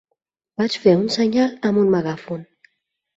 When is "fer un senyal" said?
0.85-1.51